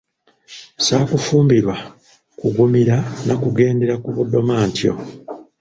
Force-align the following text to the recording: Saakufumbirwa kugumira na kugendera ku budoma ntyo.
Saakufumbirwa 0.85 1.75
kugumira 2.39 2.95
na 3.27 3.35
kugendera 3.41 3.95
ku 4.03 4.09
budoma 4.17 4.55
ntyo. 4.67 4.93